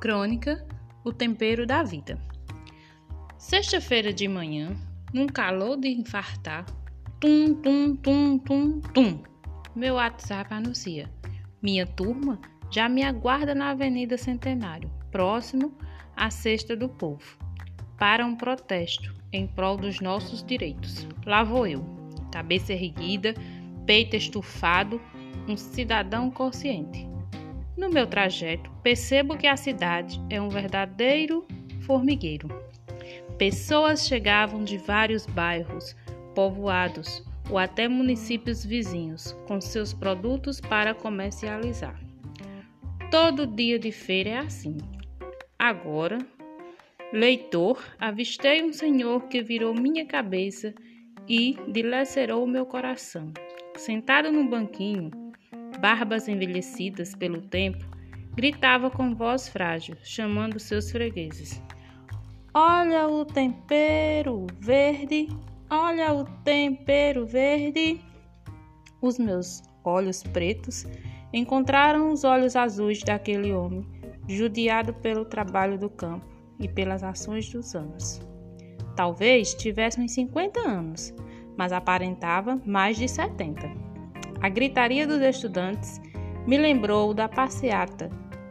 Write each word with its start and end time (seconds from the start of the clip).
Crônica 0.00 0.62
O 1.02 1.10
Tempero 1.10 1.66
da 1.66 1.82
Vida. 1.82 2.20
Sexta-feira 3.38 4.12
de 4.12 4.28
manhã, 4.28 4.76
num 5.12 5.26
calor 5.26 5.78
de 5.78 5.88
infartar, 5.88 6.66
tum, 7.18 7.54
tum, 7.54 7.96
tum, 7.96 8.38
tum, 8.38 8.80
tum, 8.80 9.22
meu 9.74 9.94
WhatsApp 9.94 10.52
anuncia: 10.52 11.10
Minha 11.62 11.86
turma 11.86 12.38
já 12.70 12.90
me 12.90 13.02
aguarda 13.02 13.54
na 13.54 13.70
Avenida 13.70 14.18
Centenário, 14.18 14.90
próximo 15.10 15.72
à 16.14 16.30
Cesta 16.30 16.76
do 16.76 16.90
Povo, 16.90 17.38
para 17.98 18.24
um 18.24 18.36
protesto 18.36 19.14
em 19.32 19.46
prol 19.46 19.78
dos 19.78 20.00
nossos 20.00 20.44
direitos. 20.44 21.06
Lá 21.24 21.42
vou 21.42 21.66
eu, 21.66 21.82
cabeça 22.30 22.74
erguida, 22.74 23.34
peito 23.86 24.14
estufado, 24.14 25.00
um 25.48 25.56
cidadão 25.56 26.30
consciente 26.30 27.15
no 27.76 27.90
meu 27.90 28.06
trajeto, 28.06 28.70
percebo 28.82 29.36
que 29.36 29.46
a 29.46 29.56
cidade 29.56 30.20
é 30.30 30.40
um 30.40 30.48
verdadeiro 30.48 31.46
formigueiro. 31.82 32.48
Pessoas 33.38 34.06
chegavam 34.06 34.64
de 34.64 34.78
vários 34.78 35.26
bairros, 35.26 35.94
povoados 36.34 37.22
ou 37.50 37.58
até 37.58 37.86
municípios 37.86 38.64
vizinhos 38.64 39.32
com 39.46 39.60
seus 39.60 39.92
produtos 39.92 40.60
para 40.60 40.94
comercializar. 40.94 42.00
Todo 43.10 43.46
dia 43.46 43.78
de 43.78 43.92
feira 43.92 44.30
é 44.30 44.38
assim. 44.38 44.78
Agora, 45.58 46.18
leitor, 47.12 47.82
avistei 47.98 48.62
um 48.62 48.72
senhor 48.72 49.28
que 49.28 49.42
virou 49.42 49.74
minha 49.74 50.04
cabeça 50.04 50.74
e 51.28 51.56
dilacerou 51.68 52.46
meu 52.46 52.66
coração. 52.66 53.32
Sentado 53.76 54.32
no 54.32 54.48
banquinho, 54.48 55.10
barbas 55.76 56.28
envelhecidas 56.28 57.14
pelo 57.14 57.40
tempo, 57.40 57.84
gritava 58.34 58.90
com 58.90 59.14
voz 59.14 59.48
frágil, 59.48 59.96
chamando 60.02 60.58
seus 60.58 60.90
fregueses. 60.90 61.62
Olha 62.52 63.06
o 63.06 63.24
tempero 63.24 64.46
verde, 64.58 65.28
olha 65.70 66.12
o 66.14 66.24
tempero 66.42 67.26
verde. 67.26 68.00
Os 69.00 69.18
meus 69.18 69.62
olhos 69.84 70.22
pretos 70.22 70.86
encontraram 71.32 72.12
os 72.12 72.24
olhos 72.24 72.56
azuis 72.56 73.02
daquele 73.02 73.52
homem, 73.52 73.86
judiado 74.26 74.94
pelo 74.94 75.24
trabalho 75.24 75.78
do 75.78 75.90
campo 75.90 76.26
e 76.58 76.66
pelas 76.66 77.02
ações 77.02 77.48
dos 77.50 77.74
anos. 77.74 78.20
Talvez 78.96 79.54
tivesse 79.54 80.00
uns 80.00 80.12
50 80.12 80.60
anos, 80.60 81.14
mas 81.56 81.72
aparentava 81.72 82.60
mais 82.64 82.96
de 82.96 83.06
70. 83.06 83.85
A 84.40 84.48
gritaria 84.48 85.06
dos 85.06 85.20
estudantes 85.20 86.00
me 86.46 86.58
lembrou 86.58 87.14
da 87.14 87.28
passeata. 87.28 88.10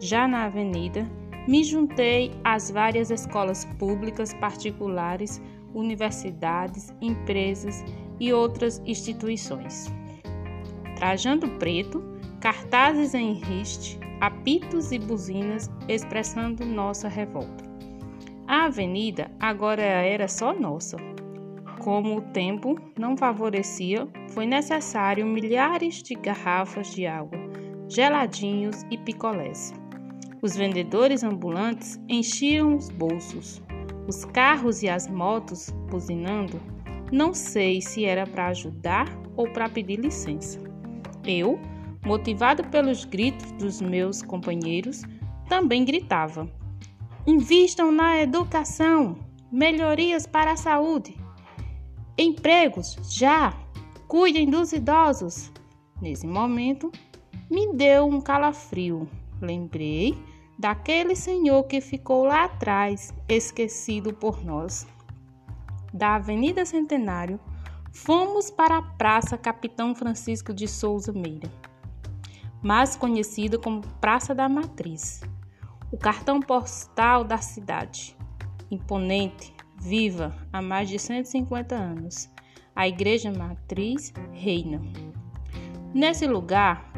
Já 0.00 0.26
na 0.26 0.44
avenida, 0.44 1.08
me 1.46 1.62
juntei 1.62 2.32
às 2.42 2.70
várias 2.70 3.10
escolas 3.10 3.64
públicas, 3.78 4.34
particulares, 4.34 5.40
universidades, 5.74 6.92
empresas 7.00 7.84
e 8.18 8.32
outras 8.32 8.82
instituições. 8.84 9.86
Trajando 10.96 11.48
preto, 11.58 12.02
cartazes 12.40 13.14
em 13.14 13.34
riste, 13.34 14.00
apitos 14.20 14.92
e 14.92 14.98
buzinas 14.98 15.70
expressando 15.88 16.64
nossa 16.64 17.06
revolta. 17.06 17.64
A 18.48 18.64
avenida 18.64 19.30
agora 19.38 19.82
era 19.82 20.26
só 20.26 20.52
nossa. 20.52 20.96
Como 21.86 22.16
o 22.16 22.20
tempo 22.20 22.76
não 22.98 23.16
favorecia, 23.16 24.08
foi 24.30 24.44
necessário 24.44 25.24
milhares 25.24 26.02
de 26.02 26.16
garrafas 26.16 26.92
de 26.92 27.06
água, 27.06 27.38
geladinhos 27.88 28.82
e 28.90 28.98
picolés. 28.98 29.72
Os 30.42 30.56
vendedores 30.56 31.22
ambulantes 31.22 31.96
enchiam 32.08 32.74
os 32.74 32.90
bolsos. 32.90 33.62
Os 34.08 34.24
carros 34.24 34.82
e 34.82 34.88
as 34.88 35.06
motos 35.06 35.70
buzinando, 35.88 36.60
não 37.12 37.32
sei 37.32 37.80
se 37.80 38.04
era 38.04 38.26
para 38.26 38.48
ajudar 38.48 39.06
ou 39.36 39.48
para 39.48 39.68
pedir 39.68 40.00
licença. 40.00 40.58
Eu, 41.24 41.56
motivado 42.04 42.64
pelos 42.64 43.04
gritos 43.04 43.52
dos 43.52 43.80
meus 43.80 44.22
companheiros, 44.22 45.04
também 45.48 45.84
gritava: 45.84 46.50
Invistam 47.24 47.92
na 47.92 48.20
educação! 48.20 49.16
Melhorias 49.52 50.26
para 50.26 50.50
a 50.50 50.56
saúde! 50.56 51.25
Empregos, 52.18 52.96
já! 53.10 53.54
Cuidem 54.08 54.48
dos 54.48 54.72
idosos! 54.72 55.52
Nesse 56.00 56.26
momento, 56.26 56.90
me 57.50 57.74
deu 57.74 58.06
um 58.06 58.22
calafrio. 58.22 59.06
Lembrei 59.40 60.16
daquele 60.58 61.14
senhor 61.14 61.64
que 61.64 61.78
ficou 61.80 62.24
lá 62.24 62.44
atrás, 62.44 63.12
esquecido 63.28 64.14
por 64.14 64.42
nós. 64.42 64.86
Da 65.92 66.14
Avenida 66.14 66.64
Centenário, 66.64 67.38
fomos 67.92 68.50
para 68.50 68.78
a 68.78 68.82
Praça 68.82 69.36
Capitão 69.36 69.94
Francisco 69.94 70.54
de 70.54 70.66
Souza 70.66 71.12
Meira, 71.12 71.50
mais 72.62 72.96
conhecida 72.96 73.58
como 73.58 73.86
Praça 74.00 74.34
da 74.34 74.48
Matriz, 74.48 75.20
o 75.92 75.98
cartão 75.98 76.40
postal 76.40 77.24
da 77.24 77.36
cidade. 77.38 78.16
Imponente, 78.70 79.54
viva 79.80 80.34
há 80.52 80.60
mais 80.60 80.88
de 80.88 80.98
150 80.98 81.74
anos. 81.74 82.30
A 82.74 82.86
Igreja 82.86 83.32
Matriz 83.32 84.12
reina. 84.32 84.80
Nesse 85.94 86.26
lugar, 86.26 86.92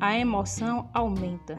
a 0.00 0.18
emoção 0.18 0.88
aumenta. 0.94 1.58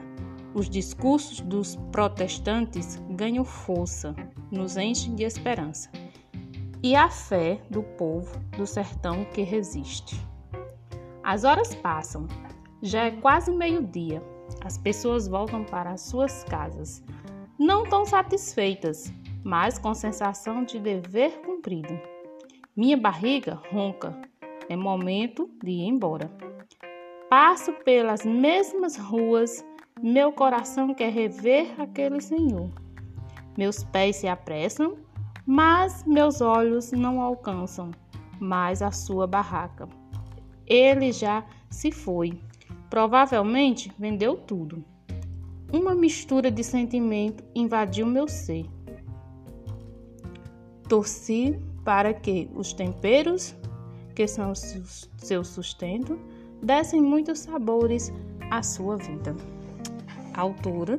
Os 0.54 0.68
discursos 0.68 1.40
dos 1.40 1.76
protestantes 1.92 3.00
ganham 3.10 3.44
força, 3.44 4.14
nos 4.50 4.76
enchem 4.76 5.14
de 5.14 5.22
esperança. 5.22 5.90
E 6.82 6.96
a 6.96 7.08
fé 7.08 7.60
do 7.70 7.82
povo 7.82 8.36
do 8.56 8.66
sertão 8.66 9.24
que 9.26 9.42
resiste. 9.42 10.20
As 11.22 11.44
horas 11.44 11.74
passam, 11.76 12.26
já 12.82 13.04
é 13.04 13.12
quase 13.12 13.52
meio-dia. 13.52 14.20
As 14.64 14.76
pessoas 14.76 15.28
voltam 15.28 15.64
para 15.64 15.92
as 15.92 16.00
suas 16.00 16.42
casas, 16.44 17.02
não 17.58 17.88
tão 17.88 18.04
satisfeitas, 18.04 19.12
mas 19.44 19.78
com 19.78 19.94
sensação 19.94 20.64
de 20.64 20.78
dever 20.78 21.40
cumprido. 21.40 21.98
Minha 22.76 22.96
barriga 22.96 23.60
ronca. 23.70 24.20
É 24.68 24.76
momento 24.76 25.50
de 25.62 25.70
ir 25.70 25.88
embora. 25.88 26.30
Passo 27.28 27.72
pelas 27.84 28.24
mesmas 28.24 28.96
ruas, 28.96 29.64
meu 30.00 30.32
coração 30.32 30.94
quer 30.94 31.12
rever 31.12 31.80
aquele 31.80 32.20
senhor. 32.20 32.70
Meus 33.56 33.84
pés 33.84 34.16
se 34.16 34.28
apressam, 34.28 34.96
mas 35.44 36.04
meus 36.04 36.40
olhos 36.40 36.92
não 36.92 37.20
alcançam 37.20 37.90
mais 38.40 38.82
a 38.82 38.90
sua 38.90 39.26
barraca. 39.26 39.88
Ele 40.66 41.12
já 41.12 41.44
se 41.70 41.90
foi. 41.90 42.40
Provavelmente 42.88 43.92
vendeu 43.98 44.36
tudo. 44.36 44.84
Uma 45.72 45.94
mistura 45.94 46.50
de 46.50 46.62
sentimento 46.62 47.42
invadiu 47.54 48.06
meu 48.06 48.28
ser. 48.28 48.66
Torci 50.92 51.58
para 51.86 52.12
que 52.12 52.50
os 52.54 52.74
temperos, 52.74 53.56
que 54.14 54.28
são 54.28 54.52
seu 54.54 55.42
sustento, 55.42 56.18
dessem 56.62 57.00
muitos 57.00 57.38
sabores 57.38 58.12
à 58.50 58.62
sua 58.62 58.98
vida. 58.98 59.34
Autora, 60.34 60.98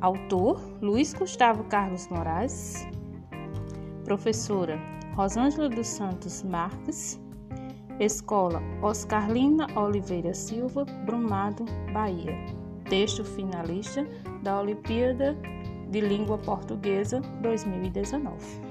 autor 0.00 0.60
Luiz 0.82 1.14
Gustavo 1.14 1.62
Carlos 1.68 2.08
Moraes, 2.08 2.84
professora 4.02 4.76
Rosângela 5.14 5.68
dos 5.68 5.86
Santos 5.86 6.42
Marques, 6.42 7.20
Escola 8.00 8.60
Oscarlina 8.82 9.68
Oliveira 9.78 10.34
Silva, 10.34 10.84
Brumado, 11.06 11.64
Bahia. 11.92 12.36
Texto 12.88 13.24
finalista 13.24 14.04
da 14.42 14.60
Olimpíada 14.60 15.36
de 15.92 16.00
Língua 16.00 16.38
Portuguesa 16.38 17.20
2019. 17.40 18.69